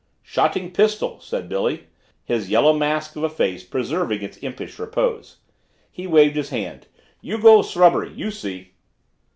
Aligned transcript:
"Shotting 0.23 0.71
pistol," 0.71 1.19
said 1.19 1.47
Billy, 1.47 1.83
his 2.23 2.49
yellow 2.49 2.73
mask 2.73 3.15
of 3.15 3.21
a 3.21 3.29
face 3.29 3.63
preserving 3.63 4.23
its 4.23 4.37
impish 4.37 4.79
repose. 4.79 5.37
He 5.91 6.07
waved 6.07 6.35
his 6.37 6.49
hand. 6.49 6.87
"You 7.21 7.37
go 7.39 7.61
srubbery. 7.61 8.11
You 8.11 8.31
see." 8.31 8.71